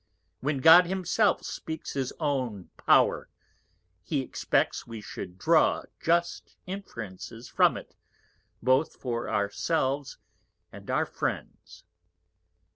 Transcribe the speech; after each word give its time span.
when 0.39 0.57
God 0.61 0.87
himself 0.87 1.43
speaks 1.43 1.93
his 1.93 2.11
own 2.19 2.71
Power, 2.75 3.29
he 4.03 4.21
expects 4.21 4.87
we 4.87 4.99
should 4.99 5.37
draw 5.37 5.83
just 5.99 6.55
Inferences 6.65 7.47
from 7.47 7.77
it, 7.77 7.93
both 8.63 8.95
for 8.95 9.29
our 9.29 9.51
Selves 9.51 10.17
and 10.71 10.89
our 10.89 11.05
Friends. 11.05 11.83